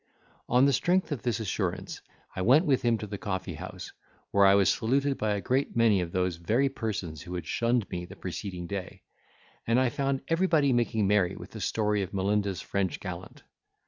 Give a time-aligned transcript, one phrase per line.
[0.49, 2.01] On the strength of this assurance,
[2.35, 3.91] I went with him to the coffee house,
[4.31, 7.87] where I was saluted by a great many of those very persons who had shunned
[7.91, 9.03] me the preceding day;
[9.67, 13.43] and I found everybody making merry with the story of Melinda's French gallant.